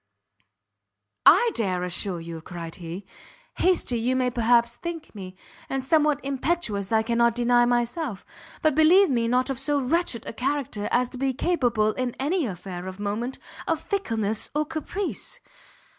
"I 1.27 1.51
dare 1.53 1.83
assure 1.83 2.19
you!" 2.19 2.41
cried 2.41 2.73
he; 2.77 3.05
"hasty 3.57 3.99
you 3.99 4.15
may 4.15 4.31
perhaps 4.31 4.75
think 4.75 5.13
me, 5.13 5.35
and 5.69 5.83
somewhat 5.83 6.19
impetuous 6.23 6.91
I 6.91 7.03
cannot 7.03 7.35
deny 7.35 7.65
myself; 7.65 8.25
but 8.63 8.73
believe 8.73 9.11
me 9.11 9.27
not 9.27 9.51
of 9.51 9.59
so 9.59 9.79
wretched 9.79 10.25
a 10.25 10.33
character 10.33 10.87
as 10.89 11.09
to 11.09 11.19
be 11.19 11.33
capable, 11.35 11.91
in 11.91 12.15
any 12.19 12.47
affair 12.47 12.87
of 12.87 12.99
moment, 12.99 13.37
of 13.67 13.79
fickleness 13.79 14.49
or 14.55 14.65
caprice." 14.65 15.39